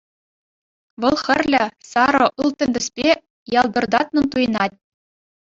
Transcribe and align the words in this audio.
Вӑл 1.01 1.15
хӗрлӗ, 1.23 1.63
сарӑ, 1.91 2.25
ылтӑн 2.43 2.69
тӗспе 2.73 3.09
ялтӑртатнӑн 3.59 4.25
туйӑнать. 4.31 4.77